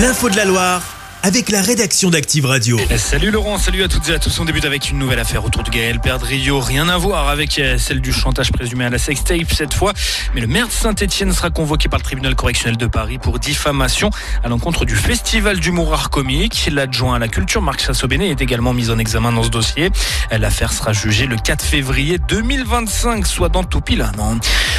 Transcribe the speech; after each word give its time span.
L'info 0.00 0.30
de 0.30 0.36
la 0.36 0.46
Loire 0.46 0.89
avec 1.22 1.50
la 1.50 1.60
rédaction 1.60 2.10
d'Active 2.10 2.46
Radio. 2.46 2.78
Salut 2.96 3.30
Laurent, 3.30 3.58
salut 3.58 3.82
à 3.82 3.88
toutes 3.88 4.08
et 4.08 4.14
à 4.14 4.18
tous. 4.18 4.38
On 4.40 4.44
débute 4.44 4.64
avec 4.64 4.90
une 4.90 4.98
nouvelle 4.98 5.18
affaire 5.18 5.44
autour 5.44 5.62
de 5.62 5.70
Gaël 5.70 6.00
Perdrio. 6.00 6.60
Rien 6.60 6.88
à 6.88 6.96
voir 6.96 7.28
avec 7.28 7.58
euh, 7.58 7.78
celle 7.78 8.00
du 8.00 8.12
chantage 8.12 8.52
présumé 8.52 8.86
à 8.86 8.90
la 8.90 8.98
sextape 8.98 9.52
cette 9.52 9.74
fois. 9.74 9.92
Mais 10.34 10.40
le 10.40 10.46
maire 10.46 10.68
de 10.68 10.72
Saint-Etienne 10.72 11.32
sera 11.32 11.50
convoqué 11.50 11.88
par 11.88 11.98
le 11.98 12.04
tribunal 12.04 12.34
correctionnel 12.34 12.76
de 12.76 12.86
Paris 12.86 13.18
pour 13.18 13.38
diffamation 13.38 14.10
à 14.42 14.48
l'encontre 14.48 14.84
du 14.84 14.96
festival 14.96 15.60
d'humour 15.60 15.92
art 15.92 16.10
comique. 16.10 16.68
L'adjoint 16.72 17.16
à 17.16 17.18
la 17.18 17.28
culture, 17.28 17.60
Marc 17.60 17.80
Chassobéné, 17.82 18.30
est 18.30 18.40
également 18.40 18.72
mis 18.72 18.90
en 18.90 18.98
examen 18.98 19.32
dans 19.32 19.42
ce 19.42 19.50
dossier. 19.50 19.90
L'affaire 20.30 20.72
sera 20.72 20.92
jugée 20.92 21.26
le 21.26 21.36
4 21.36 21.62
février 21.62 22.18
2025, 22.18 23.26
soit 23.26 23.48
dans 23.50 23.64
tout 23.64 23.80
pile 23.80 24.02
un 24.02 24.18
an. 24.18 24.38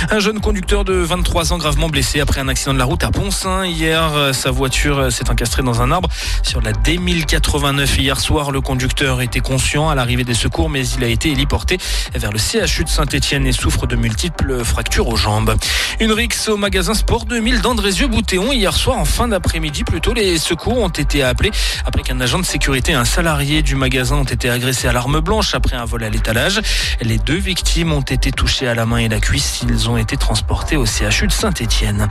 Un 0.10 0.20
jeune 0.20 0.40
conducteur 0.40 0.86
de 0.86 0.94
23 0.94 1.54
ans 1.54 1.58
gravement 1.58 1.90
blessé 1.90 2.20
après 2.20 2.42
un 2.42 2.48
accident 2.48 2.74
de 2.74 2.80
la 2.80 2.86
route 2.86 3.04
à 3.04 3.12
Poncin. 3.12 3.66
Hier, 3.66 4.12
euh, 4.16 4.34
sa 4.34 4.50
voiture 4.50 4.98
euh, 4.98 5.10
s'est 5.12 5.30
encastrée 5.30 5.62
dans 5.62 5.82
un 5.82 5.92
arbre 5.92 6.10
sur 6.44 6.62
la 6.62 6.72
D1089 6.72 8.00
hier 8.00 8.20
soir. 8.20 8.52
Le 8.52 8.62
conducteur 8.62 9.22
était 9.22 9.40
conscient 9.40 9.90
à 9.90 9.96
l'arrivée 9.96 10.24
des 10.24 10.34
secours, 10.34 10.70
mais 10.70 10.88
il 10.88 11.04
a 11.04 11.08
été 11.08 11.32
héliporté 11.32 11.78
vers 12.14 12.32
le 12.32 12.40
CHU 12.40 12.84
de 12.84 12.90
Saint-Etienne 12.90 13.48
et 13.48 13.52
souffre 13.52 13.88
de 13.88 13.96
multiples 13.96 14.64
fractures 14.64 15.08
aux 15.08 15.16
jambes. 15.16 15.56
Une 16.00 16.12
rixe 16.12 16.48
au 16.50 16.58
magasin 16.58 16.94
Sport 16.94 17.26
2000 17.26 17.62
d'Andrézieux-Boutéon 17.62 18.52
hier 18.52 18.74
soir 18.74 18.98
en 18.98 19.06
fin 19.06 19.28
d'après-midi. 19.28 19.84
Plutôt, 19.84 20.14
les 20.14 20.38
secours 20.38 20.78
ont 20.78 20.90
été 20.90 21.24
appelés 21.24 21.52
après 21.86 22.04
qu'un 22.04 22.20
agent 22.22 22.40
de 22.40 22.46
sécurité 22.46 22.92
et 22.92 22.96
un 22.96 23.06
salarié 23.06 23.62
du 23.62 23.76
magasin 23.76 24.16
ont 24.18 24.24
été 24.24 24.50
agressés 24.50 24.88
à 24.88 24.94
l'arme 24.94 25.20
blanche 25.20 25.54
après 25.54 25.76
un 25.76 25.86
vol 25.86 26.04
à 26.04 26.10
l'étalage. 26.10 26.62
Les 27.02 27.18
deux 27.18 27.38
victimes 27.38 27.92
ont 27.94 28.02
été 28.02 28.32
touchées 28.32 28.68
à 28.68 28.76
la 28.76 28.86
main 28.86 28.98
et 28.98 29.10
la 29.10 29.20
cuisse. 29.20 29.62
Ils 29.68 29.90
ont 29.90 29.98
été 29.98 30.18
transportés 30.18 30.78
au 30.78 30.86
CHU 30.86 31.28
de 31.28 31.32
Saint-Etienne. 31.32 32.08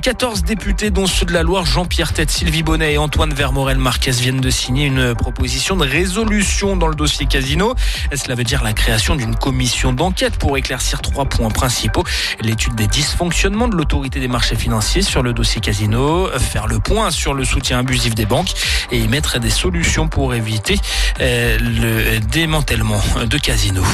14 0.00 0.44
députés, 0.44 0.90
dont 0.90 1.06
ceux 1.06 1.26
de 1.26 1.32
la 1.32 1.42
Loire, 1.42 1.64
Jean-Pierre 1.66 2.12
Tête, 2.12 2.30
Sylvie 2.30 2.62
Bonnet 2.62 2.94
et 2.94 2.98
Antoine 2.98 3.32
Vermorel 3.62 3.78
Marquez 3.78 4.10
viennent 4.10 4.40
de 4.40 4.50
signer 4.50 4.86
une 4.86 5.14
proposition 5.14 5.76
de 5.76 5.86
résolution 5.86 6.74
dans 6.76 6.88
le 6.88 6.96
dossier 6.96 7.26
Casino. 7.26 7.76
Cela 8.12 8.34
veut 8.34 8.42
dire 8.42 8.64
la 8.64 8.72
création 8.72 9.14
d'une 9.14 9.36
commission 9.36 9.92
d'enquête 9.92 10.36
pour 10.36 10.56
éclaircir 10.56 11.00
trois 11.00 11.26
points 11.26 11.48
principaux. 11.48 12.02
L'étude 12.40 12.74
des 12.74 12.88
dysfonctionnements 12.88 13.68
de 13.68 13.76
l'autorité 13.76 14.18
des 14.18 14.26
marchés 14.26 14.56
financiers 14.56 15.02
sur 15.02 15.22
le 15.22 15.32
dossier 15.32 15.60
Casino, 15.60 16.28
faire 16.40 16.66
le 16.66 16.80
point 16.80 17.12
sur 17.12 17.34
le 17.34 17.44
soutien 17.44 17.78
abusif 17.78 18.16
des 18.16 18.26
banques 18.26 18.50
et 18.90 18.98
y 18.98 19.06
mettre 19.06 19.38
des 19.38 19.50
solutions 19.50 20.08
pour 20.08 20.34
éviter 20.34 20.80
euh, 21.20 21.56
le 21.60 22.18
démantèlement 22.18 23.00
de 23.24 23.38
Casino. 23.38 23.84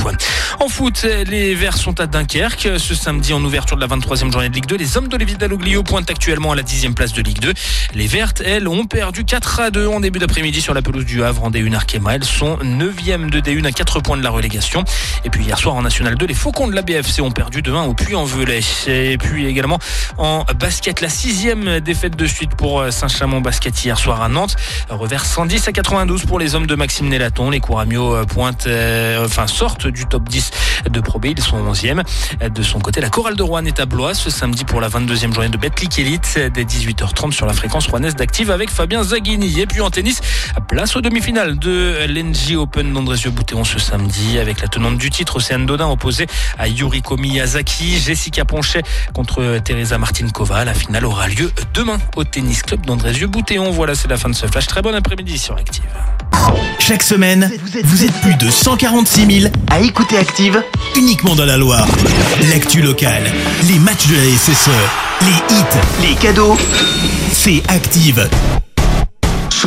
En 0.61 0.69
foot, 0.69 1.07
les 1.27 1.55
Verts 1.55 1.77
sont 1.77 2.01
à 2.01 2.07
Dunkerque 2.07 2.79
ce 2.79 2.95
samedi 2.95 3.35
en 3.35 3.45
ouverture 3.45 3.77
de 3.77 3.83
la 3.83 3.95
23e 3.95 4.33
journée 4.33 4.49
de 4.49 4.55
Ligue 4.55 4.67
2. 4.67 4.77
Les 4.77 4.97
hommes 4.97 5.09
d'Olivier 5.09 5.37
Dalloglio 5.37 5.83
pointent 5.83 6.11
actuellement 6.11 6.53
à 6.53 6.57
la 6.57 6.63
10e 6.63 6.95
place 6.95 7.13
de 7.13 7.21
Ligue 7.21 7.41
2. 7.41 7.53
Les 7.93 8.07
Vertes, 8.07 8.41
elles, 8.45 8.67
ont 8.67 8.87
perdu 8.87 9.27
4 9.27 9.58
à 9.61 9.71
2 9.71 9.89
en 9.89 10.01
début 10.01 10.19
d'après-midi 10.19 10.61
sur 10.61 10.73
la 10.73 10.83
pelouse 10.83 11.05
du 11.05 11.25
Havre 11.25 11.45
en 11.45 11.51
D1 11.51 11.75
Arkema. 11.75 12.15
Elles 12.15 12.25
sont 12.25 12.59
9e 12.59 13.29
de 13.29 13.41
D1 13.41 13.65
à 13.65 13.73
4 13.73 14.01
points 14.01 14.17
de 14.17 14.23
la 14.23 14.31
relégation. 14.31 14.85
Et 15.25 15.31
puis 15.31 15.45
hier 15.45 15.59
soir 15.59 15.75
en 15.75 15.83
National 15.83 16.17
2, 16.17 16.27
les 16.27 16.35
Faucons 16.35 16.69
de 16.69 16.75
la 16.75 16.83
BFC 16.83 17.21
ont 17.23 17.31
perdu 17.31 17.61
de 17.61 17.73
1 17.73 17.83
au 17.85 17.95
Puy-en-Velay. 17.95 18.61
Et 18.87 19.19
puis 19.19 19.47
également 19.47 19.79
en 20.17 20.45
basket, 20.59 21.01
la 21.01 21.09
sixième 21.09 21.81
défaite 21.81 22.15
de 22.15 22.27
suite 22.27 22.55
pour 22.55 22.85
Saint-Chamond 22.91 23.41
Basket 23.41 23.85
hier 23.85 23.99
soir 23.99 24.23
à 24.23 24.29
Nantes. 24.29 24.57
Revers 24.91 25.25
110 25.25 25.67
à 25.67 25.73
92 25.73 26.25
pour 26.25 26.39
les 26.39 26.55
hommes 26.55 26.67
de 26.67 26.75
Maxime 26.75 27.09
Nélaton. 27.09 27.51
Les 27.51 27.61
Couramio 27.61 28.25
pointent, 28.27 28.67
euh, 28.69 29.25
enfin 29.25 29.47
sortent 29.47 29.89
du 29.89 30.07
top 30.07 30.29
10 30.29 30.51
de 30.91 31.01
Pro 31.01 31.19
B. 31.19 31.27
Ils 31.27 31.43
sont 31.43 31.59
11e. 31.59 32.03
De 32.49 32.63
son 32.63 32.79
côté, 32.79 33.01
la 33.01 33.11
Chorale 33.11 33.37
de 33.37 33.43
Rouen 33.43 33.65
est 33.65 33.81
à 33.81 33.87
Blois 33.87 34.15
ce 34.15 34.31
samedi 34.31 34.65
pour 34.65 34.81
la 34.81 34.89
22e 34.89 35.33
journée 35.33 35.49
de 35.49 35.59
Betclic 35.59 35.99
Elite 35.99 36.39
dès 36.55 36.65
18h30 36.65 37.33
sur 37.33 37.47
la 37.47 37.53
fréquence 37.53 37.89
rouennaise 37.89 38.15
d'Active 38.15 38.51
avec 38.51 38.71
Fabien 38.71 39.03
Zaghini. 39.03 39.48
Et 39.57 39.67
puis 39.67 39.81
en 39.81 39.91
tennis, 39.91 40.21
place 40.69 40.95
aux 40.97 41.01
demi-finales 41.01 41.59
de 41.59 42.07
l'NG 42.07 42.57
Open 42.57 42.93
d'Andrézieux-Boutéon 42.93 43.65
ce 43.65 43.79
samedi 43.79 44.39
avec 44.39 44.61
la 44.61 44.69
tenante 44.69 44.99
du 44.99 45.11
titre, 45.11 45.37
Océane 45.37 45.65
Dodin, 45.65 45.89
opposée 45.89 46.27
à 46.59 46.69
Yuriko 46.69 47.17
Miyazaki. 47.17 47.99
Jessica 47.99 48.45
Ponchet 48.45 48.83
contre 49.15 49.59
Teresa 49.65 49.97
Martinkova. 49.99 50.65
La 50.65 50.75
finale 50.75 51.07
aura 51.07 51.29
lieu 51.29 51.51
demain 51.75 51.99
au 52.17 52.25
tennis 52.25 52.63
club 52.63 52.85
d'Andrézieux-Boutéon. 52.85 53.71
Voilà, 53.71 53.95
c'est 53.95 54.09
la 54.09 54.17
fin 54.17 54.29
de 54.29 54.35
ce 54.35 54.47
flash. 54.47 54.67
Très 54.67 54.83
bon 54.83 54.95
après-midi 54.95 55.39
sur 55.39 55.57
Active. 55.57 55.85
Chaque 56.79 57.03
semaine, 57.03 57.51
vous 57.85 58.05
êtes 58.05 58.21
plus 58.21 58.35
de 58.37 58.51
146 58.51 59.41
000 59.41 59.53
à 59.71 59.81
écouter 59.81 60.19
Active 60.19 60.63
uniquement 60.97 61.35
dans 61.35 61.47
la 61.47 61.57
Loire. 61.57 61.89
L'actu 62.51 62.83
locale, 62.83 63.25
les 63.67 63.79
matchs 63.79 64.07
de 64.07 64.17
la 64.17 64.37
SSE, 64.37 64.71
les 65.23 65.57
hits, 65.57 66.09
les 66.09 66.15
cadeaux, 66.15 66.57
c'est 67.33 67.63
Active. 67.69 68.29